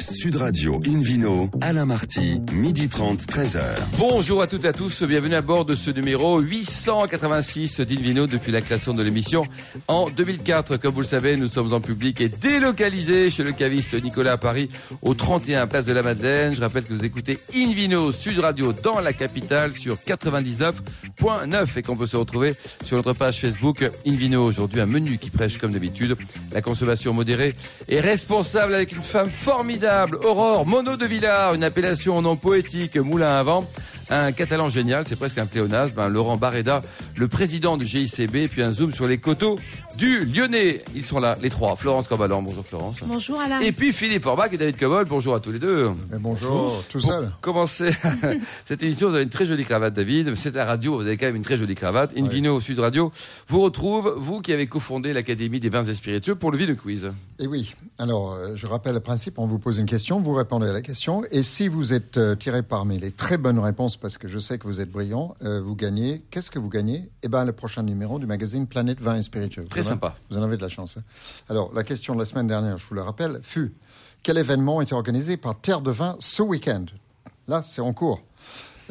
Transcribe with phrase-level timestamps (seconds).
[0.00, 3.60] Sud Radio Invino, Alain Marty, midi 30, 13h.
[3.98, 8.52] Bonjour à toutes et à tous, bienvenue à bord de ce numéro 886 d'Invino depuis
[8.52, 9.44] la création de l'émission
[9.88, 10.76] en 2004.
[10.76, 14.36] Comme vous le savez, nous sommes en public et délocalisés chez le caviste Nicolas à
[14.36, 14.68] Paris
[15.02, 16.54] au 31 place de la Madeleine.
[16.54, 21.96] Je rappelle que vous écoutez Invino Sud Radio dans la capitale sur 99.9 et qu'on
[21.96, 22.54] peut se retrouver
[22.84, 24.44] sur notre page Facebook Invino.
[24.44, 26.16] Aujourd'hui, un menu qui prêche comme d'habitude
[26.52, 27.56] la consommation modérée
[27.88, 29.87] et responsable avec une femme formidable,
[30.22, 33.64] Aurore Mono de Villard, une appellation au nom poétique, moulin à vent.
[34.10, 36.82] Un catalan génial, c'est presque un pléonasme, ben, Laurent Barreda,
[37.16, 39.58] le président du GICB, puis un zoom sur les coteaux
[39.98, 40.84] du Lyonnais.
[40.94, 41.74] Ils sont là, les trois.
[41.74, 42.98] Florence Corbalan, bonjour Florence.
[43.04, 43.58] Bonjour Alain.
[43.58, 45.90] Et puis Philippe Forbach et David Cobol, bonjour à tous les deux.
[46.14, 47.24] Et bonjour, tout seul.
[47.24, 47.90] Pour commencer
[48.64, 50.36] cette émission, vous avez une très jolie cravate, David.
[50.36, 52.12] C'est la radio, vous avez quand même une très jolie cravate.
[52.16, 53.10] Invino Sud Radio
[53.48, 57.10] vous retrouve, vous qui avez cofondé l'Académie des vins et spiritueux pour le Vino Quiz.
[57.40, 60.66] Et oui, alors euh, je rappelle le principe, on vous pose une question, vous répondez
[60.68, 64.18] à la question, et si vous êtes euh, tiré parmi les très bonnes réponses, parce
[64.18, 67.10] que je sais que vous êtes brillant, euh, vous gagnez, qu'est-ce que vous gagnez?
[67.22, 69.64] Eh bien le prochain numéro du magazine Planète Vin et Spiritueux.
[69.70, 70.16] Très sympa.
[70.30, 70.96] Vous en avez de la chance.
[70.98, 71.02] hein.
[71.48, 73.72] Alors la question de la semaine dernière, je vous le rappelle, fut
[74.22, 76.84] quel événement était organisé par Terre de Vin ce week-end?
[77.46, 78.20] Là, c'est en cours.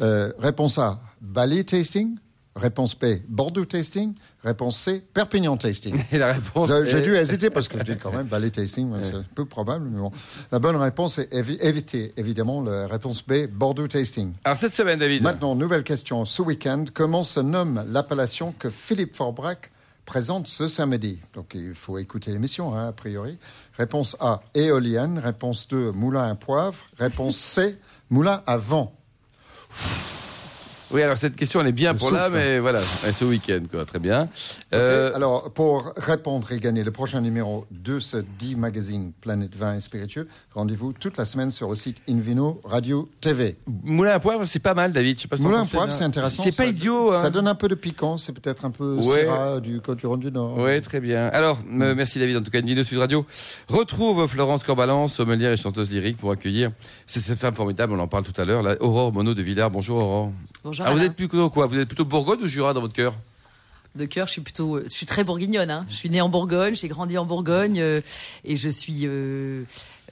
[0.00, 2.16] Euh, réponse A, Bali Tasting.
[2.56, 4.14] Réponse B, Bordeaux Tasting.
[4.42, 6.02] Réponse C, Perpignan Tasting.
[6.12, 8.90] Et la réponse J'ai est- dû hésiter parce que je dis quand même ballet tasting,
[8.90, 10.10] ouais, c'est peu probable, mais bon.
[10.50, 14.32] La bonne réponse est évi- éviter, évidemment, la réponse B, Bordeaux tasting.
[14.44, 15.22] Alors cette semaine, David.
[15.22, 16.24] Maintenant, nouvelle question.
[16.24, 19.70] Ce week-end, comment se nomme l'appellation que Philippe Forbrac
[20.08, 23.36] présente ce samedi Donc, il faut écouter l'émission, hein, a priori.
[23.76, 25.18] Réponse A, éolienne.
[25.18, 26.78] Réponse 2, moulin à poivre.
[26.98, 27.78] Réponse C,
[28.08, 28.90] moulin à vent.
[30.90, 32.38] Oui, alors cette question, elle est bien pour là, souffle.
[32.38, 33.84] mais voilà, ce week-end, quoi.
[33.84, 34.28] Très bien.
[34.72, 39.74] Euh, Alors, pour répondre et gagner le prochain numéro de ce dit magazine Planète Vin
[39.74, 43.56] et Spiritueux, rendez-vous toute la semaine sur le site Invino Radio TV.
[43.84, 45.18] Moulin à poivre, c'est pas mal, David.
[45.18, 46.42] Je sais pas si Moulin à poivre, c'est intéressant.
[46.42, 47.12] C'est pas Ça- idiot.
[47.12, 47.18] Hein.
[47.18, 49.60] Ça donne un peu de piquant, c'est peut-être un peu Ouais.
[49.60, 50.56] Du Côte-du-Rhône du Nord.
[50.56, 51.26] Oui, très bien.
[51.28, 52.38] Alors, euh, merci David.
[52.38, 53.26] En tout cas, Nino Sud Radio
[53.68, 56.70] retrouve Florence Corbalan, sommelière et chanteuse lyrique, pour accueillir
[57.06, 57.92] cette, femme formidable.
[57.92, 59.70] On en parle tout à l'heure, Aurore Monod de Villars.
[59.70, 60.32] Bonjour Aurore.
[60.64, 60.86] Bonjour.
[60.86, 63.14] Alors, vous êtes plutôt quoi Vous êtes plutôt Bourgogne ou Jura dans votre cœur?
[63.94, 65.70] De cœur, je suis plutôt, je suis très bourguignonne.
[65.70, 65.86] Hein.
[65.88, 68.00] Je suis née en Bourgogne, j'ai grandi en Bourgogne euh,
[68.44, 69.64] et je suis euh,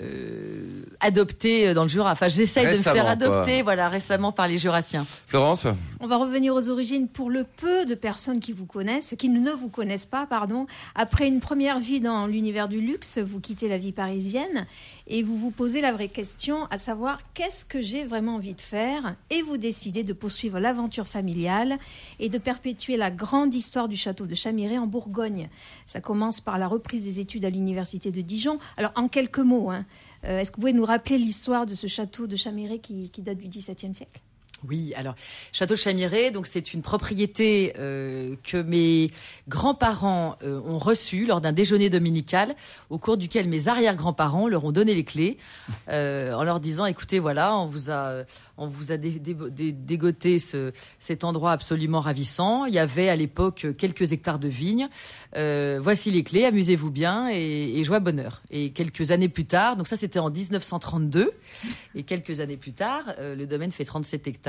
[0.03, 2.13] euh, adoptée dans le Jura.
[2.13, 3.63] Enfin, j'essaye de me faire adopter, quoi.
[3.65, 5.07] voilà, récemment par les Jurassiens.
[5.27, 5.67] Florence
[6.01, 9.51] On va revenir aux origines pour le peu de personnes qui vous connaissent, qui ne
[9.51, 10.67] vous connaissent pas, pardon.
[10.95, 14.67] Après une première vie dans l'univers du luxe, vous quittez la vie parisienne
[15.07, 18.61] et vous vous posez la vraie question, à savoir qu'est-ce que j'ai vraiment envie de
[18.61, 19.15] faire?
[19.31, 21.79] Et vous décidez de poursuivre l'aventure familiale
[22.19, 25.49] et de perpétuer la grande histoire du château de Chamiré en Bourgogne.
[25.87, 28.59] Ça commence par la reprise des études à l'université de Dijon.
[28.77, 29.86] Alors en quelques mots, hein, euh,
[30.27, 33.39] est-ce que vous pouvez nous rappeler l'histoire de ce château de Chamiré qui, qui date
[33.39, 34.21] du XVIIe siècle?
[34.67, 35.15] Oui, alors
[35.53, 39.11] Château de Chamiré, donc c'est une propriété euh, que mes
[39.49, 42.57] grands-parents euh, ont reçue lors d'un déjeuner dominical,
[42.89, 45.37] au cours duquel mes arrière-grands-parents leur ont donné les clés,
[45.91, 48.23] euh, en leur disant "Écoutez, voilà, on vous a,
[48.57, 52.65] on vous a dé- dé- dé- dégoté ce, cet endroit absolument ravissant.
[52.65, 54.89] Il y avait à l'époque quelques hectares de vignes.
[55.35, 59.77] Voici les clés, amusez-vous bien et, et jouez à bonheur." Et quelques années plus tard,
[59.77, 61.31] donc ça c'était en 1932,
[61.95, 64.46] et quelques années plus tard, le domaine fait 37 hectares.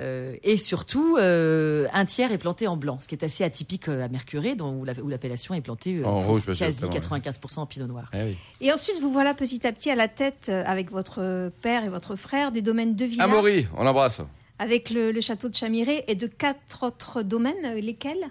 [0.00, 3.88] Euh, et surtout, euh, un tiers est planté en blanc, ce qui est assez atypique
[3.88, 7.18] euh, à Mercurey, dont, où la- où l'appellation est plantée euh, En rouge, quasi notamment,
[7.18, 8.10] 95% en pinot noir.
[8.14, 8.36] Eh oui.
[8.62, 11.90] Et ensuite, vous voilà petit à petit à la tête, euh, avec votre père et
[11.90, 14.22] votre frère, des domaines de Villars, Amaury, on l'embrasse.
[14.58, 18.30] avec le, le château de Chamiré et de quatre autres domaines, lesquels?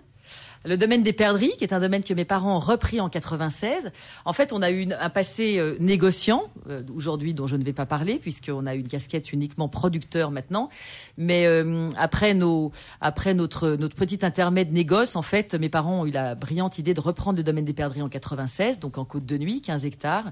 [0.63, 3.91] Le domaine des perdrix, qui est un domaine que mes parents ont repris en 96.
[4.25, 7.73] En fait, on a eu un passé euh, négociant, euh, aujourd'hui dont je ne vais
[7.73, 10.69] pas parler, puisqu'on a une casquette uniquement producteur maintenant.
[11.17, 16.77] Mais euh, après, notre, petit intermède négoce, en fait, mes parents ont eu la brillante
[16.77, 19.85] idée de reprendre le domaine des perdrix en 96, donc en Côte de Nuit, 15
[19.85, 20.31] hectares.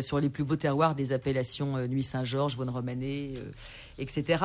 [0.00, 3.50] sur les plus beaux terroirs des appellations Nuit Saint-Georges, Vaune Romanée, euh,
[3.98, 4.44] etc.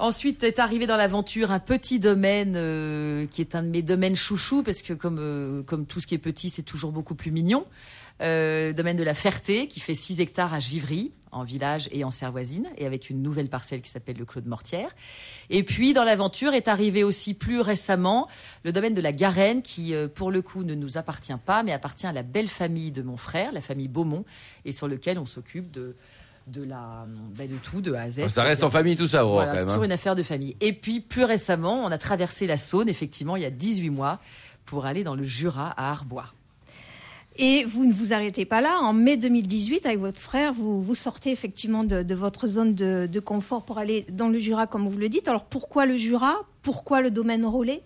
[0.00, 4.14] Ensuite est arrivé dans l'aventure un petit domaine euh, qui est un de mes domaines
[4.14, 7.32] chouchous parce que comme euh, comme tout ce qui est petit c'est toujours beaucoup plus
[7.32, 7.64] mignon.
[8.20, 12.10] Euh, domaine de la Ferté qui fait 6 hectares à Givry en village et en
[12.10, 14.94] Servoisine et avec une nouvelle parcelle qui s'appelle le Clos de Mortière.
[15.50, 18.28] Et puis dans l'aventure est arrivé aussi plus récemment
[18.64, 21.72] le domaine de la Garenne qui euh, pour le coup ne nous appartient pas mais
[21.72, 24.24] appartient à la belle famille de mon frère, la famille Beaumont
[24.64, 25.96] et sur lequel on s'occupe de
[26.50, 27.06] de la
[27.36, 28.28] ben, de tout de A à Z.
[28.28, 29.86] Ça reste en famille tout ça, Aurore, Voilà, quand c'est toujours hein.
[29.86, 30.56] une affaire de famille.
[30.60, 34.18] Et puis, plus récemment, on a traversé la Saône, effectivement, il y a 18 mois,
[34.64, 36.26] pour aller dans le Jura, à Arbois.
[37.40, 38.78] Et vous ne vous arrêtez pas là.
[38.82, 43.08] En mai 2018, avec votre frère, vous, vous sortez effectivement de, de votre zone de,
[43.10, 45.28] de confort pour aller dans le Jura, comme vous le dites.
[45.28, 46.34] Alors pourquoi le Jura?
[46.62, 47.82] Pourquoi le domaine relais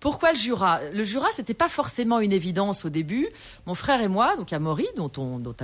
[0.00, 0.80] Pourquoi le Jura?
[0.92, 3.26] Le Jura, c'était pas forcément une évidence au début.
[3.66, 5.56] Mon frère et moi, donc Amaury, dont, on, dont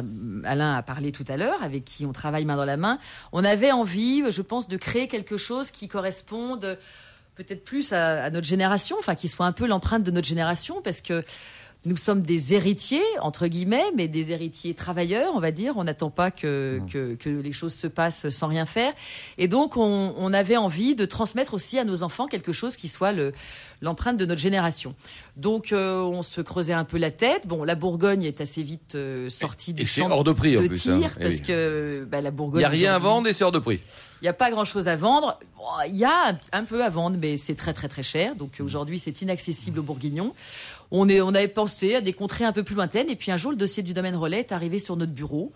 [0.45, 2.99] Alain a parlé tout à l'heure, avec qui on travaille main dans la main,
[3.33, 6.79] on avait envie, je pense, de créer quelque chose qui corresponde
[7.37, 10.81] peut-être plus à, à notre génération, enfin qui soit un peu l'empreinte de notre génération,
[10.83, 11.25] parce que
[11.87, 15.75] nous sommes des héritiers, entre guillemets, mais des héritiers travailleurs, on va dire.
[15.77, 18.93] On n'attend pas que, que, que les choses se passent sans rien faire.
[19.37, 22.89] Et donc, on, on avait envie de transmettre aussi à nos enfants quelque chose qui
[22.89, 23.33] soit le,
[23.83, 24.95] l'empreinte de notre génération.
[25.37, 27.47] Donc, euh, on se creusait un peu la tête.
[27.47, 30.63] Bon, la Bourgogne est assez vite euh, sortie Et du champ hors de prix, en
[30.63, 31.11] de plus, tir, hein.
[31.21, 31.43] Parce oui.
[31.43, 32.61] que bah, la Il Bourgogne...
[32.61, 33.81] n'y a rien à vendre et c'est hors de prix.
[34.23, 35.39] il n'y a pas grand-chose à vendre.
[35.57, 38.35] Bon, Il y a un, un peu à vendre, mais c'est très très très cher.
[38.37, 40.35] Donc aujourd'hui, c'est inaccessible aux Bourguignons.
[40.91, 43.11] On, est, on avait pensé à des contrées un peu plus lointaines.
[43.11, 45.53] Et puis un jour, le dossier du domaine relais est arrivé sur notre bureau.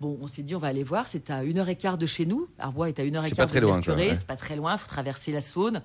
[0.00, 1.06] Bon, on s'est dit, on va aller voir.
[1.08, 2.48] C'est à une heure et quart de chez nous.
[2.58, 4.14] Arbois est à une heure et C'est quart pas très de loin, ouais.
[4.14, 4.74] C'est pas très loin.
[4.74, 5.80] Il faut traverser la Saône.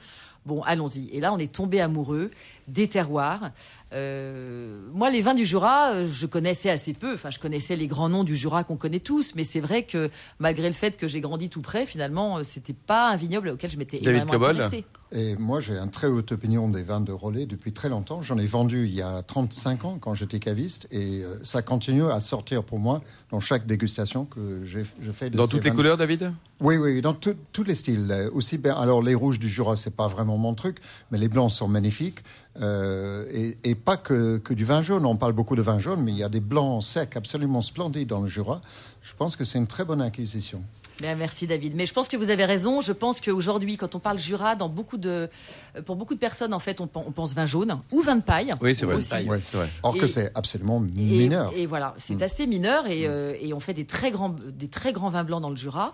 [0.45, 1.07] Bon, allons-y.
[1.13, 2.29] Et là, on est tombé amoureux
[2.67, 3.51] des terroirs.
[3.93, 7.13] Euh, moi, les vins du Jura, euh, je connaissais assez peu.
[7.13, 10.09] Enfin, je connaissais les grands noms du Jura qu'on connaît tous, mais c'est vrai que
[10.39, 13.69] malgré le fait que j'ai grandi tout près, finalement, euh, c'était pas un vignoble auquel
[13.69, 14.83] je m'étais énormément intéressée.
[15.13, 18.21] Et moi, j'ai une très haute opinion des vins de relais depuis très longtemps.
[18.21, 22.05] J'en ai vendu il y a 35 ans quand j'étais caviste et euh, ça continue
[22.09, 24.79] à sortir pour moi dans chaque dégustation que je
[25.11, 25.29] fais.
[25.29, 26.31] De Dans toutes les couleurs, David?
[26.61, 28.07] Oui, oui, dans tout- tous les styles.
[28.09, 30.77] Euh, Aussi bien, alors les rouges du Jura, c'est pas vraiment mon truc,
[31.11, 32.19] mais les blancs sont magnifiques.
[32.61, 35.05] Euh, et, et pas que, que du vin jaune.
[35.05, 38.07] On parle beaucoup de vin jaune, mais il y a des blancs secs absolument splendides
[38.09, 38.61] dans le Jura.
[39.01, 40.61] Je pense que c'est une très bonne acquisition.
[41.01, 41.73] Bien, merci David.
[41.75, 42.79] Mais je pense que vous avez raison.
[42.79, 45.29] Je pense qu'aujourd'hui, quand on parle Jura, dans beaucoup de,
[45.75, 48.15] euh, pour beaucoup de personnes, en fait, on, pen- on pense vin jaune ou vin
[48.15, 48.51] de paille.
[48.61, 48.95] Oui, c'est vrai.
[48.95, 49.13] Aussi.
[49.27, 49.39] Ouais.
[49.43, 49.67] C'est vrai.
[49.83, 51.51] Or que c'est absolument mineur.
[51.55, 54.93] et voilà, c'est assez mineur et, euh, et on fait des très grands, des très
[54.93, 55.91] grands vins blancs dans le Jura.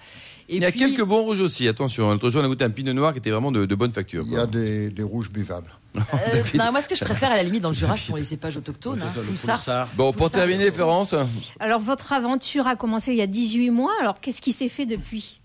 [0.49, 2.11] Et Il y a puis- quelques bons rouges aussi, attention.
[2.11, 4.23] L'autre jour, on a goûté un pinot noir qui était vraiment de, de bonne facture.
[4.27, 5.71] Il y a des, des rouges buvables.
[5.97, 8.15] Euh, non, moi, ce que je préfère à la limite dans le Jura, ce sont
[8.15, 9.01] les cépages autochtones.
[9.01, 9.87] Hein, tout ça.
[9.95, 11.15] Bon, pour terminer, Florence,
[11.59, 13.93] Alors, votre aventure a commencé il y a 18 mois.
[14.01, 15.41] Alors, qu'est-ce qui s'est fait depuis?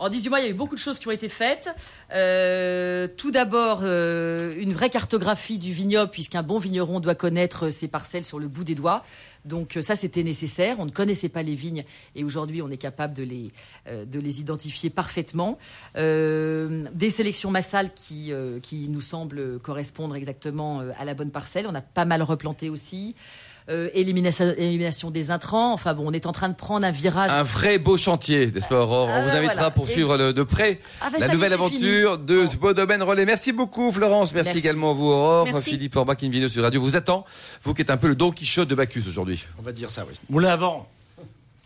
[0.00, 1.68] En 18 mois, il y a eu beaucoup de choses qui ont été faites.
[2.12, 7.88] Euh, tout d'abord, euh, une vraie cartographie du vignoble, puisqu'un bon vigneron doit connaître ses
[7.88, 9.02] parcelles sur le bout des doigts.
[9.44, 10.76] Donc euh, ça, c'était nécessaire.
[10.78, 13.52] On ne connaissait pas les vignes et aujourd'hui, on est capable de les,
[13.88, 15.58] euh, identifier parfaitement.
[15.96, 18.32] Euh, des sélections massales qui,
[18.62, 21.66] qui nous semblent correspondre exactement à la bonne parcelle.
[21.66, 23.14] On a pas mal replanté aussi.
[23.70, 25.74] Euh, élimination, élimination des intrants.
[25.74, 27.30] Enfin bon, on est en train de prendre un virage.
[27.30, 29.08] un vrai beau chantier, n'est-ce pas, Aurore?
[29.08, 29.70] On Ah, vous invitera voilà.
[29.72, 31.64] pour Et- suivre le- de près Ah ben, la nouvelle fini.
[31.64, 33.26] aventure de ce beau domaine relais.
[33.26, 34.32] Merci beaucoup, Florence.
[34.32, 34.58] Merci, Merci.
[34.60, 35.44] également à vous, Aurore.
[35.44, 35.70] Merci.
[35.72, 36.80] Philippe Orbach, Invino sur Radio.
[36.80, 37.26] Vous attend,
[37.62, 39.44] vous qui êtes un peu le Don Quichotte de Bacchus aujourd'hui.
[39.58, 40.14] On va dire ça, oui.
[40.30, 40.88] Moulin à vent.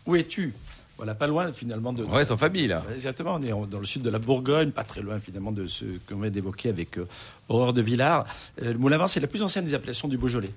[0.05, 0.53] Où es-tu?
[0.97, 2.03] Voilà, pas loin finalement de.
[2.03, 2.83] On reste en famille, là.
[2.93, 5.85] Exactement, on est dans le sud de la Bourgogne, pas très loin finalement de ce
[6.09, 7.07] qu'on vient d'évoquer avec euh,
[7.47, 8.25] Aurore de Villars.
[8.61, 10.51] Euh, le Moulin c'est la plus ancienne des appellations du Beaujolais.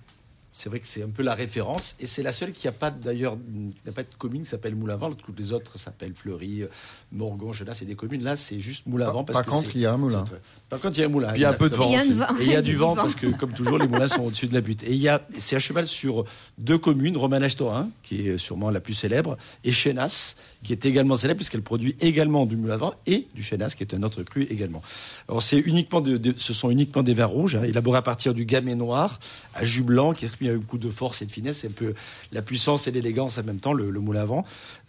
[0.58, 2.90] C'est vrai que c'est un peu la référence et c'est la seule qui n'a pas
[2.90, 5.12] d'ailleurs qui n'a pas de commune qui s'appelle vent.
[5.12, 6.68] Toutes les autres s'appellent Fleury, euh,
[7.12, 8.22] Morgon, là c'est des communes.
[8.22, 10.24] Là c'est juste Par- parce par que contre, il y a un moulin.
[10.70, 11.28] Par contre il y a un moulin.
[11.28, 12.08] Puis il y a un peu de vent Il y a aussi.
[12.08, 12.26] une vent.
[12.40, 13.02] Et il y a du vent vent.
[13.02, 14.82] parce que, comme toujours, les moulins sont au-dessus de la butte.
[14.84, 16.24] Et il y a, c'est à cheval sur
[16.56, 21.36] deux communes, Romanèche-Torin, qui est sûrement la plus célèbre, et Chénas, qui est également célèbre
[21.36, 24.80] puisqu'elle produit également du vent et du Chénas, qui est un autre cru également.
[25.28, 28.32] Alors, c'est uniquement de- de- ce sont uniquement des vins rouges, hein, élaborés à partir
[28.32, 29.20] du gamay noir,
[29.54, 31.58] à jus blanc, qui un coup de force et de finesse.
[31.58, 31.94] C'est un peu
[32.32, 34.44] la puissance et l'élégance en même temps, le, le moulin à vent.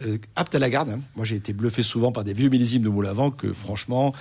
[0.06, 0.90] Euh, apte à la garde.
[0.90, 1.00] hein.
[1.16, 4.12] Moi, j'ai été bluffé souvent par des vieux millésimes de moulin à vent que, franchement,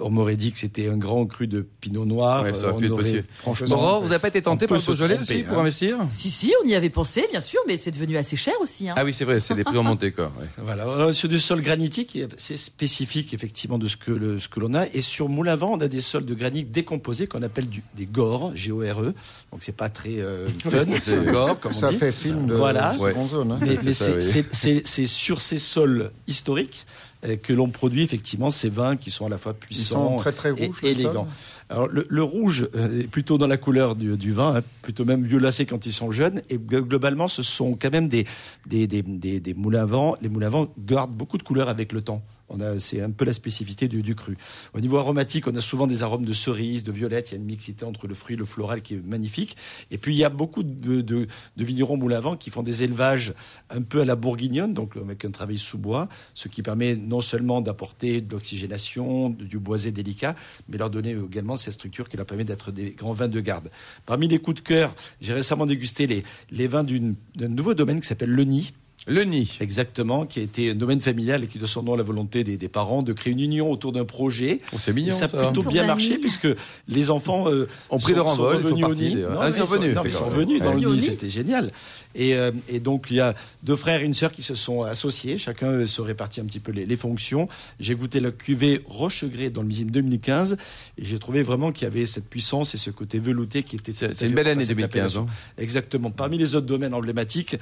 [0.00, 2.42] on m'aurait dit que c'était un grand cru de pinot noir.
[2.44, 3.24] Ouais, ça aurait pu aurait- possible.
[3.36, 5.60] Franchement, Aurore, vous n'avez pas été tenté par le Beaujolais tromper, aussi pour hein.
[5.60, 8.88] investir Si, si, on y avait pensé, bien sûr, mais c'est devenu assez cher aussi.
[8.88, 8.94] Hein.
[8.96, 10.32] Ah oui, c'est vrai, c'est des prix en montée, quoi.
[10.38, 10.46] ouais.
[10.64, 14.60] Voilà, Euh, sur du sol granitique, c'est spécifique effectivement de ce que, le- ce que
[14.60, 14.86] l'on a.
[14.94, 17.82] Et sur moule à vent, on a des sols de granit décomposés qu'on appelle du,
[17.96, 19.14] des gores, G-O-R-E.
[19.52, 20.46] Donc c'est pas très euh,
[20.86, 21.96] fun, c'est gore, comme on ça dit.
[21.96, 22.94] fait film de Voilà.
[22.96, 23.52] seconde zone.
[23.52, 23.58] hein.
[23.60, 26.86] Mais, C'est mais sur ces sols historiques
[27.26, 30.50] euh, que l'on produit effectivement ces vins qui sont à la fois puissants très très
[30.50, 30.80] et rouges.
[30.80, 30.88] sol.
[30.90, 31.28] élégants.
[31.68, 35.04] Alors le, le rouge euh, est plutôt dans la couleur du, du vin, hein, plutôt
[35.04, 36.40] même violacé quand ils sont jeunes.
[36.48, 38.24] Et glo- globalement, ce sont quand même des,
[38.66, 40.16] des, des, des, des moulins à vent.
[40.22, 42.22] Les moulins à vent gardent beaucoup de couleurs avec le temps.
[42.48, 44.36] On a, c'est un peu la spécificité du, cru.
[44.74, 47.30] Au niveau aromatique, on a souvent des arômes de cerise, de violette.
[47.30, 49.56] Il y a une mixité entre le fruit et le floral qui est magnifique.
[49.90, 53.34] Et puis il y a beaucoup de, vignerons vent qui font des élevages
[53.70, 57.20] un peu à la bourguignonne, donc avec un travail sous bois, ce qui permet non
[57.20, 60.34] seulement d'apporter de l'oxygénation, du boisé délicat,
[60.68, 63.70] mais leur donner également cette structure qui leur permet d'être des grands vins de garde.
[64.06, 68.06] Parmi les coups de cœur, j'ai récemment dégusté les, les vins d'un nouveau domaine qui
[68.06, 68.72] s'appelle le Nid.
[69.08, 69.56] Le nid.
[69.60, 72.56] Exactement, qui a été un domaine familial et qui, de son nom, la volonté des,
[72.56, 74.60] des parents de créer une union autour d'un projet.
[74.72, 75.50] Oh, c'est Et mignon, ça a ça.
[75.50, 76.18] plutôt bien marché nid.
[76.18, 76.48] puisque
[76.88, 79.14] les enfants euh, Ont pris sont- leur sont envol, ils sont au nid.
[79.16, 80.80] Non, Ah, ils sont non, mais ils sont revenus dans Ouais.
[80.80, 81.00] le nid, nid.
[81.02, 81.70] c'était génial.
[82.14, 84.82] Et, euh, et donc il y a deux frères et une sœur qui se sont
[84.82, 87.48] associés, chacun euh, se répartit un petit peu les, les fonctions.
[87.80, 90.56] J'ai goûté la cuvée Rochegré dans le millésime 2015
[90.98, 93.92] et j'ai trouvé vraiment qu'il y avait cette puissance et ce côté velouté qui était.
[94.14, 94.84] C'est une belle année cette 2015.
[94.90, 95.26] appellation.
[95.28, 95.52] hein.
[95.58, 96.10] Exactement.
[96.10, 97.56] Parmi les autres domaines emblématiques,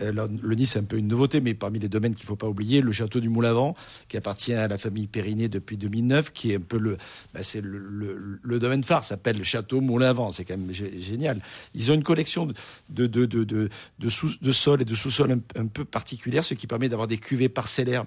[0.00, 2.36] euh, le, le Nice c'est un une nouveauté, mais parmi les domaines qu'il ne faut
[2.36, 3.74] pas oublier, le château du Moulin-Vent,
[4.08, 6.96] qui appartient à la famille Périnet depuis 2009, qui est un peu le,
[7.34, 10.30] bah, c'est le, domaine phare, s'appelle le château Moulin-Vent.
[10.32, 11.40] C'est quand même gé- génial.
[11.74, 12.54] Ils ont une collection de,
[12.90, 13.68] de, de, de, de,
[13.98, 18.04] de et de sous-sols un, un peu particulière, ce qui permet d'avoir des cuvées parcellaires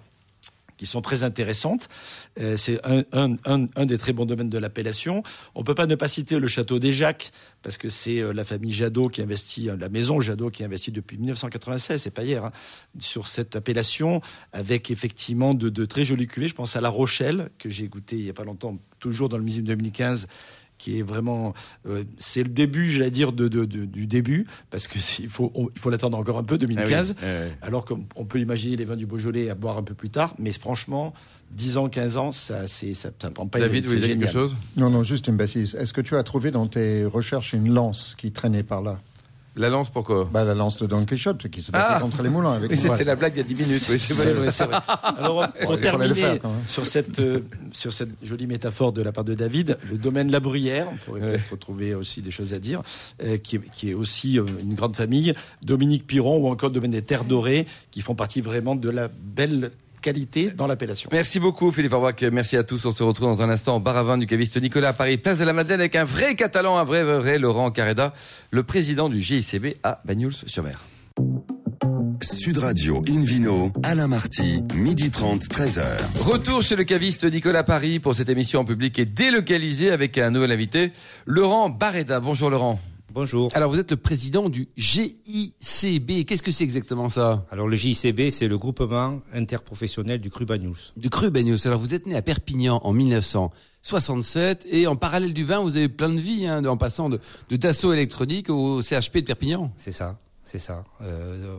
[0.78, 1.88] qui sont très intéressantes.
[2.40, 5.24] Euh, c'est un, des très bons domaines de l'appellation.
[5.56, 8.46] On peut pas ne pas citer le château des Jacques, parce que c'est euh, la
[8.46, 12.46] famille Jadot qui investit, euh, la maison Jadot qui investit depuis 1996, c'est pas hier,
[12.46, 12.52] hein,
[13.00, 14.22] sur cette appellation,
[14.54, 16.48] avec effectivement de, très jolies cuvées.
[16.48, 19.38] Je pense à La Rochelle, que j'ai goûté il y a pas longtemps, toujours dans
[19.38, 20.28] le millésime 2015
[20.78, 21.54] qui est vraiment,
[21.88, 25.52] euh, c'est le début, j'allais dire, de, de- de- du début, parce que il faut,
[25.56, 27.16] on- il faut l'attendre encore un peu, 2015.
[27.18, 27.58] Ah oui, ouais, ouais.
[27.62, 30.36] Alors qu'on on peut imaginer les vins du Beaujolais à boire un peu plus tard,
[30.38, 31.14] mais franchement,
[31.52, 34.32] 10 ans, 15 ans, ça c'est ça, ça prend pas David, vous voulez dire quelque
[34.32, 34.56] chose?
[34.78, 35.76] Non, non, juste une bêtise.
[35.76, 39.00] Est-ce que tu as trouvé dans tes recherches une lance qui traînait par là?
[39.58, 40.28] La lance, pourquoi?
[40.32, 42.78] Bah, La lance de Don Quichotte qui se battait Ah contre les moulins avec Oui,
[42.78, 43.88] c'était la blague il y a 10 minutes.
[43.90, 44.34] Oui, c'est vrai.
[44.34, 44.80] vrai, c'est vrai.
[45.18, 45.48] Alors,
[45.82, 46.14] quand même.
[46.68, 47.40] sur cette, euh,
[47.72, 51.22] sur cette jolie métaphore de la part de David, le domaine La Bruyère, on pourrait
[51.22, 51.28] Ouais.
[51.28, 52.82] peut-être retrouver aussi des choses à dire,
[53.24, 56.76] euh, qui, est, qui est aussi euh, une grande famille, Dominique Piron ou encore le
[56.76, 59.72] domaine des Terres Dorées, qui font partie vraiment de la belle
[60.06, 61.10] qualité dans l'appellation.
[61.12, 62.86] Merci beaucoup Philippe Arbach, merci à tous.
[62.86, 65.18] On se retrouve dans un instant au bar à vin du caviste Nicolas à Paris,
[65.18, 68.14] place de la Madeleine avec un vrai catalan, un vrai vrai, Laurent Carreda,
[68.52, 70.80] le président du GICB à Bagnols-sur-Mer.
[72.22, 75.84] Sud Radio Invino, Alain Marty, midi 30, 13h.
[76.20, 80.30] Retour chez le caviste Nicolas Paris pour cette émission en public et délocalisée avec un
[80.30, 80.92] nouvel invité,
[81.26, 82.20] Laurent Barreda.
[82.20, 82.80] Bonjour Laurent.
[83.16, 83.50] Bonjour.
[83.54, 86.26] Alors vous êtes le président du GICB.
[86.28, 87.46] Qu'est-ce que c'est exactement ça?
[87.50, 90.76] Alors le JICB, c'est le groupement interprofessionnel du Cru Bagnols.
[90.98, 91.66] Du cru Bagnos.
[91.66, 95.88] Alors vous êtes né à Perpignan en 1967 et en parallèle du vin, vous avez
[95.88, 99.72] plein de vie hein, en passant de, de Dassault électronique au CHP de Perpignan.
[99.78, 100.20] C'est ça.
[100.44, 100.84] C'est ça.
[101.02, 101.58] Euh,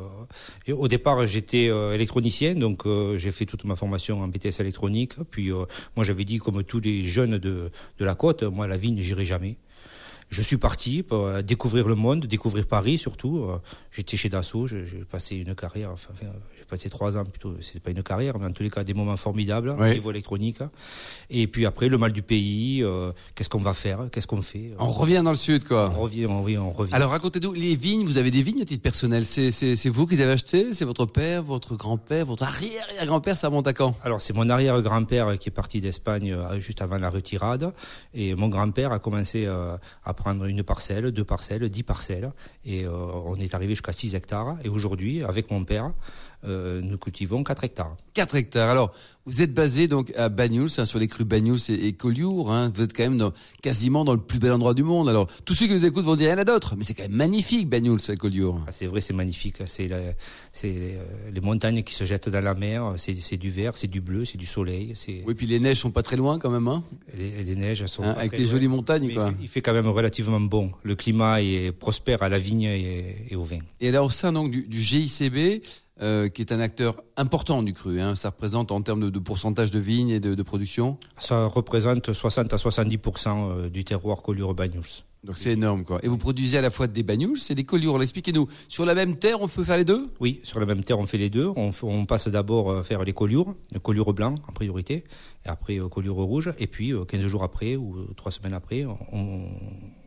[0.68, 5.14] au départ, j'étais euh, électronicien, donc euh, j'ai fait toute ma formation en BTS électronique.
[5.30, 5.64] Puis euh,
[5.96, 9.24] moi, j'avais dit, comme tous les jeunes de, de la côte, moi, la vigne, j'irai
[9.24, 9.56] jamais.
[10.28, 13.44] Je suis parti pour euh, découvrir le monde, découvrir Paris surtout.
[13.44, 13.58] Euh,
[13.92, 15.94] J'étais chez Dassault, j'ai passé une carrière,
[16.66, 17.54] passé trois ans plutôt.
[17.60, 19.90] C'était pas une carrière, mais en tous les cas des moments formidables Oui.
[19.90, 20.58] au niveau électronique.
[21.30, 22.82] Et puis après, le mal du pays.
[22.82, 25.92] euh, Qu'est-ce qu'on va faire Qu'est-ce qu'on fait On revient dans le sud, quoi.
[25.96, 26.94] On revient, on revient, on revient.
[26.94, 29.24] Alors racontez-nous, les vignes, vous avez des vignes à titre personnel.
[29.24, 33.36] C'est, c'est, c'est vous qui les avez achetées C'est votre père, votre grand-père, votre arrière-arrière-grand-père
[33.36, 33.94] Ça monte à quand?
[34.02, 37.72] Alors c'est mon arrière-grand-père qui est parti d'Espagne euh, juste avant la retirade
[38.14, 42.32] et mon grand-père a commencé euh, à prendre une parcelle, deux parcelles, dix parcelles
[42.64, 42.90] et euh,
[43.26, 45.92] on est arrivé jusqu'à 6 hectares et aujourd'hui avec mon père
[46.44, 47.96] euh, nous cultivons 4 hectares.
[48.14, 48.70] 4 hectares.
[48.70, 48.92] Alors,
[49.24, 52.52] vous êtes basé donc à Bagnols, hein, sur les crues Bagnols et, et Collioure.
[52.52, 52.70] Hein.
[52.74, 55.08] Vous êtes quand même dans, quasiment dans le plus bel endroit du monde.
[55.08, 56.94] Alors, tous ceux qui nous écoutent vont dire il y en a d'autres, mais c'est
[56.94, 58.60] quand même magnifique Bagnols et Collioure.
[58.66, 59.56] Ah, c'est vrai, c'est magnifique.
[59.66, 59.94] C'est les,
[60.64, 62.94] euh, les montagnes qui se jettent dans la mer.
[62.96, 64.94] C'est du vert, c'est du bleu, c'est du soleil.
[65.26, 66.82] Oui, puis les neiges sont pas très loin quand même, hein,
[67.16, 68.52] les, les neiges sont pas avec très les loin.
[68.52, 69.28] jolies montagnes, Mais quoi.
[69.30, 70.70] Il fait, il fait quand même relativement bon.
[70.82, 73.58] Le climat est prospère à la vigne et, et au vin.
[73.80, 75.62] Et alors, au sein donc du, du GICB,
[76.02, 79.18] euh, qui est un acteur important du cru, hein, ça représente en termes de, de
[79.18, 80.98] pourcentage de vignes et de, de production.
[81.18, 84.82] Ça représente 60 à 70% euh, du terroir collure Bagnols.
[85.26, 85.98] Donc c'est énorme, quoi.
[86.04, 88.00] Et vous produisez à la fois des Bagnols et des Collioures.
[88.00, 90.08] Expliquez-nous, sur la même terre, on peut faire les deux?
[90.20, 91.50] Oui, sur la même terre, on fait les deux.
[91.56, 95.02] On, passe d'abord euh, faire les collures, le collure blanc en priorité,
[95.44, 96.52] et après collure rouge.
[96.60, 99.48] Et puis, euh, 15 jours après ou euh, 3 semaines après, on,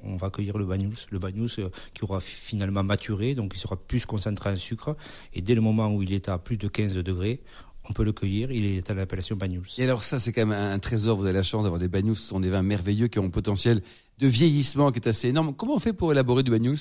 [0.03, 0.93] on va cueillir le Bagnols.
[1.11, 4.95] Le Bagnols euh, qui aura fi- finalement maturé, donc il sera plus concentré en sucre.
[5.33, 7.41] Et dès le moment où il est à plus de 15 degrés,
[7.89, 8.51] on peut le cueillir.
[8.51, 9.63] Il est à l'appellation Bagnols.
[9.77, 11.17] Et alors ça, c'est quand même un, trésor.
[11.17, 12.15] Vous avez la chance d'avoir des Bagnols.
[12.15, 13.81] Ce sont des vins merveilleux qui ont un potentiel
[14.19, 15.53] de vieillissement qui est assez énorme.
[15.55, 16.77] Comment on fait pour élaborer du Bagnols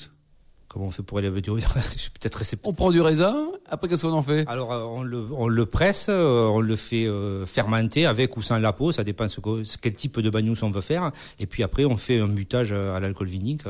[0.69, 4.13] Comment on fait pour aller Je suis peut-être On prend du raisin, après qu'est-ce qu'on
[4.13, 4.47] en fait?
[4.47, 8.43] Alors euh, on le, on le presse, euh, on le fait euh, fermenter avec ou
[8.43, 11.11] sans la peau, ça dépend ce que, quel type de bagnous on veut faire.
[11.39, 13.63] Et puis après on fait un mutage à l'alcool vinique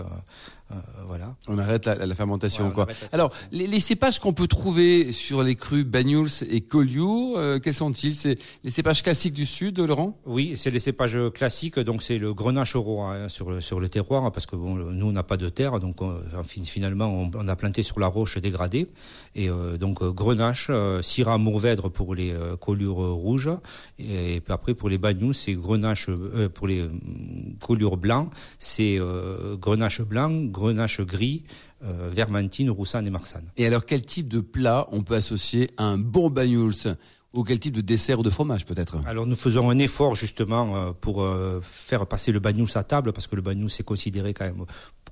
[0.72, 0.76] euh,
[1.08, 1.36] voilà.
[1.48, 2.86] On arrête la, la fermentation, Ouais, on quoi.
[2.88, 7.60] la Alors, les, les cépages qu'on peut trouver sur les crus Banyuls et Collioure, euh,
[7.60, 8.14] quels sont-ils?
[8.16, 10.18] C'est les cépages classiques du sud, Laurent?
[10.26, 13.90] Oui, c'est les cépages classiques, donc c'est le grenache roi hein, sur le sur le
[13.90, 17.08] terroir, parce que bon, nous on n'a pas de terre, donc on- en fin- finalement
[17.08, 18.88] on, on a planté sur la roche dégradée,
[19.36, 23.50] et euh, donc euh, grenache, euh, syrah mourvèdre pour les euh, collures euh, rouges,
[23.98, 26.90] et, et puis après pour les bagnous c'est grenache euh, pour les euh,
[27.62, 31.44] collures blancs, c'est euh, grenache blanc, grenache gris,
[31.84, 33.46] euh, vermentine, roussanne et marsanne.
[33.58, 36.96] Et alors, quel type de plat on peut associer à un bon Banyuls
[37.34, 40.76] Ou quel type de dessert ou de fromage, peut-être Alors nous faisons un effort justement
[40.76, 44.34] euh, pour euh, faire passer le bagnous à table parce que le bagnous est considéré
[44.34, 44.66] quand même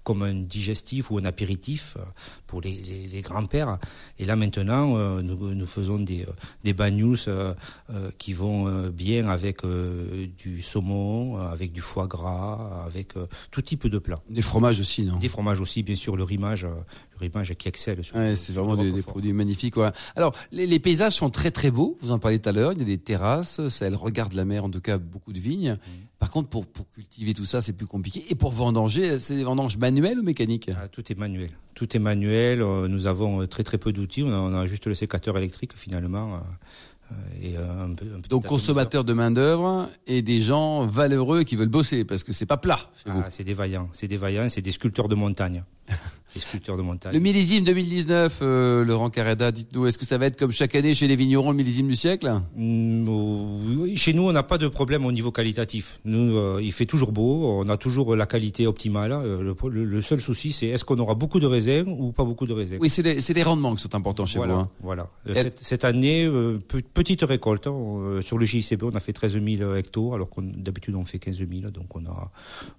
[0.08, 2.02] comme un digestif ou un apéritif euh,
[2.48, 3.78] pour les, les, les grands-pères.
[4.20, 6.32] Et là maintenant, euh, nous, nous faisons des, euh,
[6.64, 7.54] des bagnous euh,
[7.90, 13.16] euh, qui vont bien avec du saumon, avec du foie gras, avec
[13.52, 14.22] tout type de plats.
[14.30, 15.18] Des fromages aussi, non?
[15.18, 18.02] Des fromages aussi, bien sûr, le rimage, le rimage qui excelle.
[18.16, 19.76] Ouais, c'est vraiment des, produits magnifiques.
[19.76, 19.92] Ouais.
[20.16, 21.98] Alors, les, les paysages sont très très beaux.
[22.02, 22.72] Vous en parliez tout à l'heure.
[22.72, 25.40] Il y a des terrasses, ça, elles regardent la mer, en tout cas beaucoup de
[25.40, 25.74] vignes.
[25.74, 26.07] Mmh.
[26.20, 28.24] Par contre, pour, pour cultiver tout ça, c'est plus compliqué.
[28.30, 30.70] Et pour vendanger, c'est des vendanges manuelles ou mécaniques?
[30.76, 31.52] Ah, tout est manuel.
[31.76, 32.62] Tout est manuel.
[32.62, 34.24] euh, Nous avons euh, très très peu d'outils.
[34.24, 36.36] On a, on a juste le sécateur électrique finalement.
[36.36, 41.44] euh, et un, peu- un petit Donc consommateurs de main d'œuvre et des gens valeureux
[41.44, 43.22] qui veulent bosser parce que c'est pas plat chez vous.
[43.24, 43.88] Ah, c'est des vaillants.
[43.94, 44.50] C'est des vaillants.
[44.50, 45.64] C'est des sculpteurs de montagne.
[46.38, 47.14] des sculpteurs de montagne.
[47.14, 50.94] Le millésime 2019, euh, Laurent Carreda, dites-nous, est-ce que ça va être comme chaque année
[50.94, 52.32] chez les vignerons le millésime du siècle?
[52.56, 53.08] Mm,
[53.80, 56.00] oui, Chez nous, on n'a pas de problème au niveau qualitatif.
[56.06, 59.12] Nous, euh, il fait toujours beau, on a toujours la qualité optimale.
[59.12, 62.24] Euh, Le, le- le seul souci, c'est est-ce qu'on aura beaucoup de raisins ou pas
[62.24, 62.78] beaucoup de raisins.
[62.80, 63.02] Oui, c'est
[63.34, 64.60] les, rendements qui sont importants chez voilà, vous.
[64.62, 64.70] hein.
[64.82, 65.10] voilà.
[65.28, 67.68] Et- Cette, cette année, euh, pe- petite récolte.
[67.68, 71.04] hein, euh, sur le JCB, on a fait 13 000 hectos, alors qu'on d'habitude on
[71.06, 72.32] fait 15 000, donc on a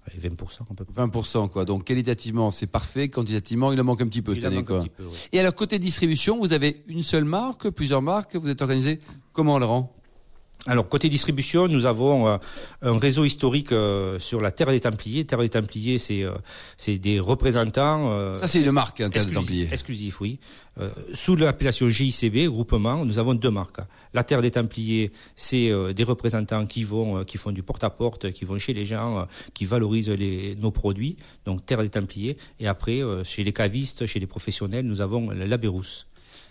[0.07, 0.29] allez, 20
[0.69, 1.03] à peu près.
[1.05, 1.65] 20%, quoi.
[1.65, 3.09] Donc, qualitativement, c'est parfait.
[3.09, 4.79] Quantitativement, il en manque un petit peu Il cette année, quoi.
[4.79, 5.09] peu, ouais.
[5.31, 8.99] Et alors, côté distribution, vous avez une seule marque, plusieurs marques, vous êtes organisé
[9.33, 9.95] comment, Laurent?
[10.69, 12.37] Alors côté distribution, nous avons euh,
[12.83, 15.25] un réseau historique euh, sur la Terre des Templiers.
[15.25, 16.33] Terre des Templiers, c'est euh,
[16.77, 18.11] c'est des représentants.
[18.11, 19.67] euh, Ça, c'est une marque, hein, Terre des Templiers.
[19.71, 20.39] Exclusif, oui.
[20.79, 23.79] Euh, sous l'appellation GICB, groupement, nous avons deux marques.
[24.13, 28.31] La Terre des Templiers, c'est euh, des représentants qui vont, euh, qui font du porte-à-porte,
[28.31, 29.23] qui vont chez les gens, euh,
[29.55, 31.17] qui valorisent les, nos produits.
[31.45, 32.37] Donc Terre des Templiers.
[32.59, 36.05] Et après, euh, chez les cavistes, chez les professionnels, nous avons la Bérousse.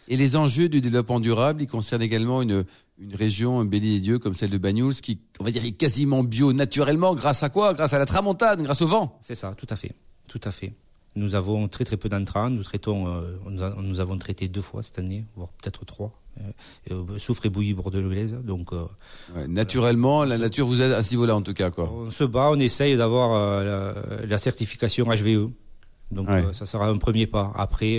[0.09, 2.65] Et les enjeux du développement durable, ils concernent également une,
[2.99, 6.25] une région bénie des dieux comme celle de Banyuls, qui, on va dire, est quasiment
[6.25, 7.15] bio naturellement.
[7.15, 7.75] Grâce à quoi?
[7.75, 9.19] Grâce à la tramontane, grâce au vent.
[9.21, 9.95] C'est ça, tout à fait,
[10.27, 10.73] tout à fait.
[11.15, 12.49] Nous avons très très peu d'entrants.
[12.49, 16.13] Nous traitons, euh, nous, a- nous avons traité deux fois cette année, voire peut-être trois.
[16.41, 18.35] Euh, euh, soufre et bouillie bordelaise.
[18.45, 18.85] Donc, euh,
[19.35, 21.91] Ouais, naturellement, la nature vous aide à ce niveau-là, en tout cas, quoi.
[21.93, 23.95] on se bat, on essaye d'avoir la,
[24.25, 25.51] la certification HVE.
[26.13, 26.45] Donc, Ouais.
[26.53, 27.53] ça sera un premier pas.
[27.57, 27.99] Après,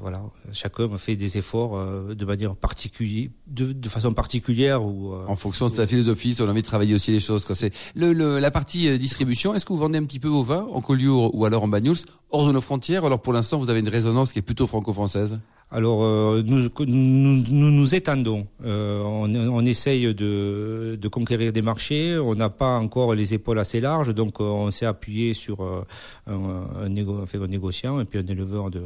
[0.00, 5.12] voilà, chacun fait des efforts euh, de manière particulière, de, de façon particulière ou.
[5.14, 7.44] euh, En fonction de sa philosophie, on a envie de travailler aussi les choses.
[7.54, 9.54] C'est le, le- la partie euh, distribution.
[9.54, 11.96] Est-ce que vous vendez un petit peu vos vins en Collioure ou alors en Banyuls
[12.30, 15.38] hors de nos frontières Alors pour l'instant, vous avez une résonance qui est plutôt franco-française?
[15.72, 18.44] Alors, euh, nous, nous, nous nous étendons.
[18.64, 22.18] Euh, on, on essaye de, de conquérir des marchés.
[22.18, 25.82] On n'a pas encore les épaules assez larges, donc euh, on s'est appuyé sur euh,
[26.26, 28.82] un, un, négo- enfin, un négociant et puis un éleveur de,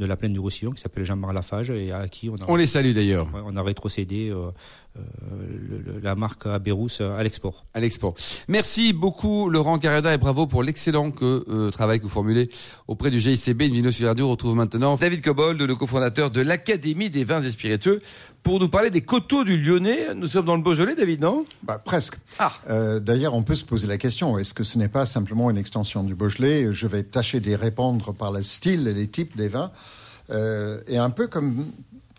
[0.00, 2.56] de la plaine du Roussillon qui s'appelle Jean-Marc Lafage et à qui on a, On
[2.56, 4.50] les salue d'ailleurs on a rétrocédé euh,
[4.96, 7.64] le- le- la marque Abérous à l'export.
[7.74, 8.14] à l'export.
[8.48, 12.50] Merci beaucoup Laurent Carreda et bravo pour l'excellent que, euh, travail que vous formulez
[12.88, 13.62] auprès du GICB.
[13.62, 14.26] Une vidéo sur Radio.
[14.26, 18.00] On retrouve maintenant David Cobold, le cofondateur de l'Académie des vins et spiritueux,
[18.42, 20.14] pour nous parler des coteaux du Lyonnais.
[20.14, 21.42] Nous sommes dans le Beaujolais, David, non?
[21.62, 22.16] Bah, presque.
[22.38, 22.52] Ah.
[22.68, 25.58] Euh, D'ailleurs, on peut se poser la question est-ce que ce n'est pas simplement une
[25.58, 26.72] extension du Beaujolais?
[26.72, 29.70] Je vais tâcher d'y répondre par le style et les types des vins,
[30.30, 31.66] euh, et un peu comme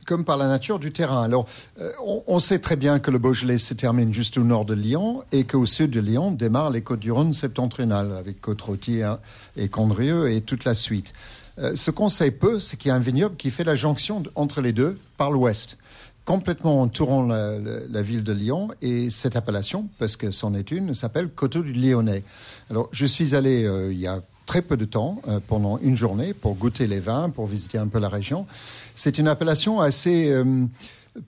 [0.05, 1.23] comme par la nature du terrain.
[1.23, 1.47] Alors,
[1.79, 1.91] euh,
[2.27, 5.45] on, sait très bien que le Beaujolais se termine juste au nord de Lyon et
[5.45, 9.19] qu'au sud de Lyon démarrent les Côtes-du-Rhône septentrionales avec Côte-Rôtier hein,
[9.55, 11.13] et Condrieu et toute la suite.
[11.59, 14.23] Euh, ce qu'on sait peu, c'est qu'il y a un vignoble qui fait la jonction
[14.35, 15.77] entre les deux par l'ouest
[16.25, 21.27] complètement entourant la, ville de Lyon et cette appellation, parce que c'en est une, s'appelle
[21.27, 22.23] Coteau du Lyonnais.
[22.69, 26.33] Alors, je suis allé euh, il y a très peu de temps, pendant une journée,
[26.33, 28.45] pour goûter les vins, pour visiter un peu la région.
[28.95, 30.65] C'est une appellation assez euh,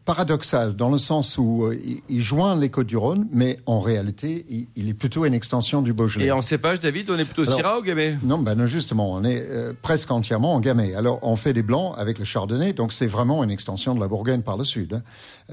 [0.03, 4.67] paradoxale, dans le sens où euh, il, il joint les Côtes-du-Rhône, mais en réalité, il,
[4.75, 6.25] il est plutôt une extension du Beaujolais.
[6.25, 8.17] Et en cépage, David, on est plutôt Alors- Syrah ou Gamay?
[8.23, 10.95] Non, ben non, justement, on est euh, presque entièrement en gamay.
[10.95, 14.07] Alors, on fait des blancs avec le chardonnay, donc c'est vraiment une extension de la
[14.07, 14.95] Bourgogne par le sud.
[14.95, 15.01] Hein.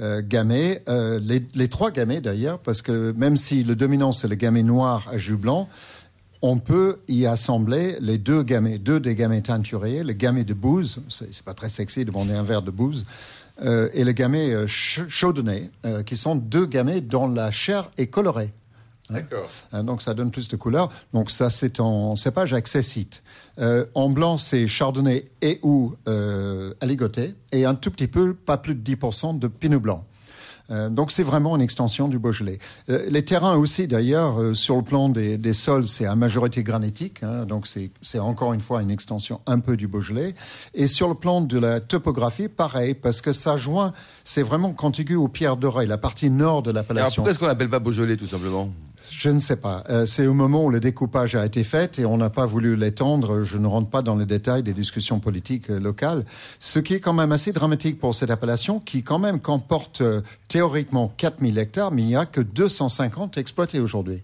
[0.01, 4.29] Euh, gamay, euh, les, les trois gamay d'ailleurs, parce que même si le dominant c'est
[4.29, 5.68] le gamay noir à jus blanc,
[6.43, 11.01] on peut y assembler les deux gamets, deux des gamets teinturiers, le gamet de Bouze,
[11.09, 13.07] c'est pas très sexy de demander un verre de Bouze,
[13.63, 14.67] euh, et le gamet euh,
[15.85, 18.53] euh, qui sont deux gamets dont la chair est colorée.
[19.11, 19.49] D'accord.
[19.73, 20.91] Hein, donc ça donne plus de couleur.
[21.13, 23.23] Donc ça, c'est en cépage accessite.
[23.59, 28.57] Euh, en blanc, c'est chardonnay et ou euh, aligoté, et un tout petit peu, pas
[28.57, 30.05] plus de 10% de pinot blanc.
[30.73, 32.59] Euh, donc c'est vraiment une extension du Beaujolais.
[32.89, 36.63] Euh, les terrains aussi, d'ailleurs, euh, sur le plan des, des sols, c'est à majorité
[36.63, 40.35] granitique, hein, donc c'est encore une fois une extension un peu du Beaujolais.
[40.75, 43.93] Et sur le plan de la topographie, pareil, parce que ça joint,
[44.25, 47.23] c'est vraiment contigu aux pierres d'oreille, la partie nord de Alors l'appellation.
[47.23, 48.71] pourquoi est-ce qu'on l'appelle pas Beaujolais tout simplement?
[49.14, 49.85] Je ne sais pas.
[49.90, 52.77] Euh, c'est au moment où le découpage a été fait et on n'a pas voulu
[52.77, 53.42] l'étendre.
[53.42, 56.25] Je ne rentre pas dans les détails des discussions politiques euh, locales.
[56.61, 60.22] Ce qui est quand même assez dramatique pour cette appellation qui quand même comporte euh,
[60.48, 64.22] théoriquement 4000 hectares, mais il n'y a que 250 exploités aujourd'hui.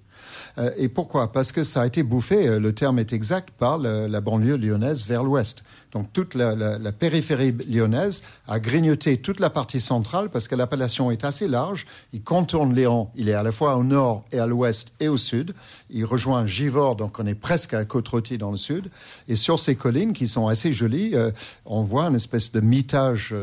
[0.59, 1.33] Euh, et pourquoi?
[1.33, 5.07] Parce que ça a été bouffé, euh, le terme est exact, par la banlieue lyonnaise
[5.07, 5.65] vers l'ouest.
[5.93, 11.25] Donc toute la, périphérie lyonnaise a grignoté toute la partie centrale parce que l'appellation est
[11.25, 11.87] assez large.
[12.13, 15.17] Il contourne Léon, il est à la fois au nord et à l'ouest et au
[15.17, 15.55] sud.
[15.91, 18.91] Il rejoint Givors, donc on est presque à Côte-Rôtie dans le sud.
[19.29, 21.31] Et sur ces collines qui sont assez jolies, euh,
[21.65, 23.35] on voit une espèce de mitage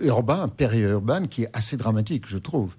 [0.00, 2.74] urbain, périurbain, qui est assez dramatique, je trouve.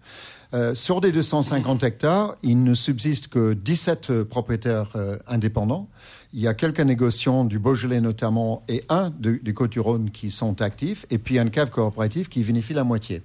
[0.53, 5.87] Euh, sur des 250 hectares, il ne subsiste que 17 euh, propriétaires euh, indépendants.
[6.31, 10.61] Il y a quelques négociants du Beaujolais notamment et un de- du Côte-du-Rhône qui sont
[10.61, 13.23] actifs, et puis une cave coopérative qui vinifie la moitié.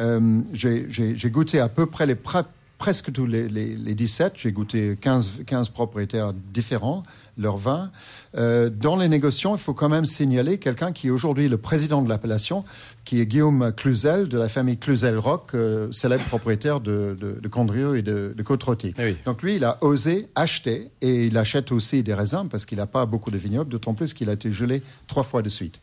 [0.00, 2.44] Euh, J'ai goûté à peu près les pre-
[2.78, 4.32] presque tous les, les, les 17.
[4.36, 7.02] J'ai goûté 15, 15 propriétaires différents,
[7.36, 7.90] leurs vins.
[8.36, 12.02] Euh, dans les négociants, il faut quand même signaler quelqu'un qui est aujourd'hui le président
[12.02, 12.64] de l'appellation,
[13.04, 17.96] qui est Guillaume Cluzel, de la famille Cluzel-Rock, euh, célèbre propriétaire de, de, de Condrieu
[17.96, 18.94] et de, de Côte-Rôtie.
[18.98, 19.16] Eh oui.
[19.26, 22.86] Donc lui, il a osé acheter et il achète aussi des raisins parce qu'il n'a
[22.86, 25.80] pas beaucoup de vignobles, d'autant plus qu'il a été gelé trois fois de suite.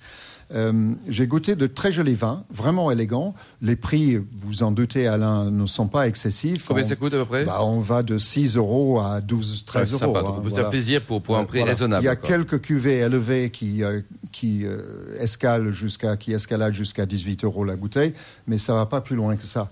[0.53, 3.33] Euh, J'ai goûté de très jolis vins, vraiment élégants.
[3.61, 6.65] Les prix, vous en doutez, Alain, ne sont pas excessifs.
[6.67, 9.63] Combien On- ça coûte à peu près bah, On va de 6 euros à 12,
[9.65, 10.17] 13 Ouais, euros.
[10.17, 10.55] hein, se voilà.
[10.55, 11.73] faire plaisir pour, pour un Euh, prix voilà.
[11.73, 12.03] raisonnable.
[12.03, 12.29] Il y a quoi.
[12.29, 14.81] quelques cuvées élevées qui, euh, qui euh,
[15.19, 18.13] escalent jusqu'à, qui escaladent jusqu'à 18 euros la bouteille,
[18.47, 19.69] mais ça va pas plus loin que ça.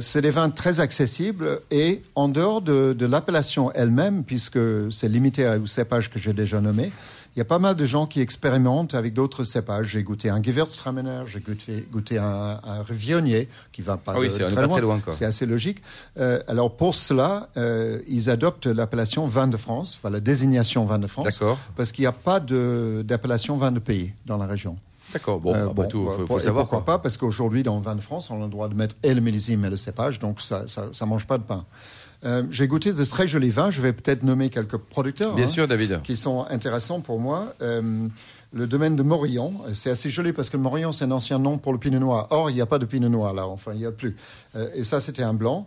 [0.00, 4.58] C'est des vins très accessibles et en dehors de, de l'appellation elle-même, puisque
[4.90, 6.92] c'est limité au cépage que j'ai déjà nommé,
[7.34, 9.86] il y a pas mal de gens qui expérimentent avec d'autres cépages.
[9.88, 14.28] J'ai goûté un Gewürztraminer, j'ai goûté, goûté un, un Rivionnier qui va pas, Ah oui,
[14.28, 14.68] de- très pas loin.
[14.76, 15.00] très loin.
[15.12, 15.82] C'est assez logique.
[16.18, 20.98] Euh, alors pour cela, euh, ils adoptent l'appellation vin de France, enfin la désignation vin
[20.98, 21.42] de France,
[21.76, 24.76] parce qu'il n'y a pas d'appellation vin de pays dans la région.
[25.12, 26.64] D'accord, bon, Euh, après tout, il faut, faut savoir.
[26.64, 26.94] pourquoi quoi.
[26.94, 29.12] pas Parce qu'aujourd'hui, dans le vin de France, on a le droit de mettre et
[29.14, 31.64] le millésime et le cépage, donc ça ça mange pas de pain.
[32.24, 33.70] Euh, J'ai goûté de très jolis vins.
[33.70, 35.34] Je vais peut-être nommer quelques producteurs.
[35.34, 36.02] Bien hein, sûr, David.
[36.02, 37.54] qui sont intéressants pour moi.
[37.62, 38.08] Euh,
[38.54, 41.56] le domaine de Morillon, c'est assez joli parce que le Morillon, c'est un ancien nom
[41.56, 42.26] pour le Pinot Noir.
[42.28, 44.14] Or, il n'y a pas de Pinot Noir là, enfin, il n'y a plus.
[44.54, 45.66] Euh, et ça, c'était un blanc.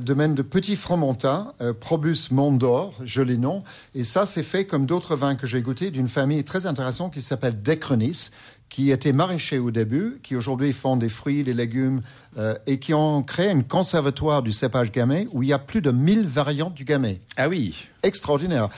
[0.00, 3.64] Domaine de Petit Fromentin, Probus Mondor, joli nom.
[3.94, 7.20] Et ça, c'est fait comme d'autres vins que j'ai goûtés d'une famille très intéressante qui
[7.20, 8.30] s'appelle Decrenis,
[8.68, 12.02] qui était maraîcher au début, qui aujourd'hui font des fruits, des légumes,
[12.36, 15.80] euh, et qui ont créé un conservatoire du cépage gamay où il y a plus
[15.80, 17.86] de 1000 variantes du gamay Ah oui.
[18.02, 18.68] extraordinaire.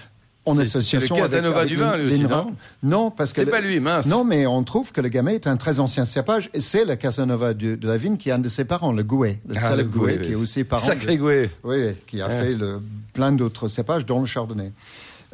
[0.47, 2.25] En association le avec, Casanova avec du vin, lui aussi,
[2.83, 4.07] non parce que C'est pas lui, mince.
[4.07, 6.49] Non, mais on trouve que le gamay est un très ancien cépage.
[6.55, 9.03] Et c'est le Casanova de, de la vigne qui est un de ses parents, le
[9.03, 10.27] Gouet, le Ah, célèbre Gouet, oui.
[10.27, 10.85] qui est aussi parent.
[10.87, 11.51] Sacré de- Gouet.
[11.63, 12.81] Oui, qui a fait le,
[13.13, 14.73] plein d'autres cépages, dont le Chardonnay.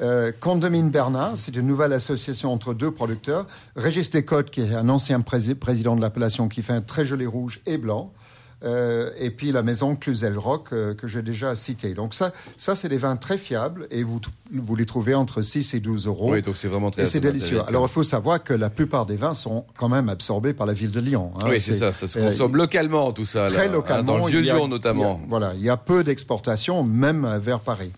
[0.00, 3.46] Euh, Condamine Bernard, c'est une nouvelle association entre deux producteurs.
[3.76, 7.26] Régis Descotes, qui est un ancien prési- président de l'appellation, qui fait un très joli
[7.26, 8.12] rouge et blanc.
[8.64, 11.92] Euh, et puis la maison Cluzel Rock euh, que j'ai déjà cité.
[11.92, 14.18] Donc ça, ça c'est des vins très fiables et vous,
[14.50, 16.32] vous les trouvez entre 6 et 12 euros.
[16.32, 17.60] Oui, donc c'est vraiment très Et c'est délicieux.
[17.68, 20.72] Alors il faut savoir que la plupart des vins sont quand même absorbés par la
[20.72, 21.32] ville de Lyon.
[21.36, 21.46] hein.
[21.50, 23.46] oui, c'est ça, ça se euh, consomme localement, tout ça.
[23.46, 24.14] Très là, localement.
[24.14, 25.02] hein, Dans le vieux Lyon, notamment.
[25.18, 27.92] il y a- voilà, il y a peu d'exportation, même vers Paris.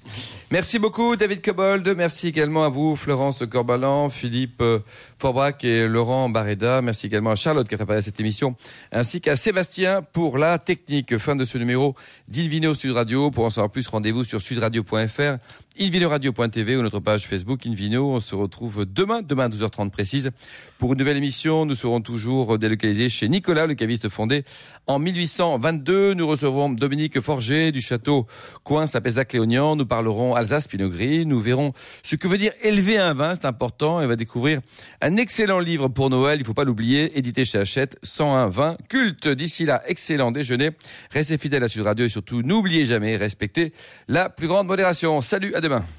[0.51, 1.87] Merci beaucoup, David Cobold.
[1.95, 4.79] Merci également à vous, Florence Corbalan, Philippe euh,
[5.19, 6.81] Forbrac et Laurent Barreda.
[6.81, 8.57] Merci également à Charlotte qui a préparé cette émission,
[8.91, 11.19] ainsi qu'à Sébastien pour la technique.
[11.19, 11.95] Fin de ce numéro
[12.29, 13.31] d'Invino Sud Radio.
[13.31, 15.37] Pour en savoir plus, rendez-vous sur sudradio.fr,
[15.81, 18.15] invinoradio.tv ou notre page Facebook Invino.
[18.15, 20.31] On se retrouve demain, demain à 12h30 précise,
[20.79, 21.65] pour une nouvelle émission.
[21.67, 24.45] Nous serons toujours délocalisés chez Nicolas, le caviste fondé
[24.87, 26.15] en 1822.
[26.15, 28.27] Nous recevrons Dominique Forger du château
[28.65, 29.77] Coin à Pézac-Léognan.
[29.77, 31.27] Nous parlerons Alsace Pinot Gris.
[31.27, 34.01] Nous verrons ce que veut dire élever un vin, c'est important.
[34.01, 34.61] Et on va découvrir
[35.01, 39.29] un excellent livre pour Noël, il faut pas l'oublier, édité chez Hachette, 101 vin culte.
[39.29, 40.71] D'ici là, excellent déjeuner.
[41.13, 43.73] Restez fidèles à Sud Radio et surtout, n'oubliez jamais, respectez
[44.09, 45.23] la plus grande modération.
[45.23, 45.68] Salut, à demain.
[45.69, 45.98] débat.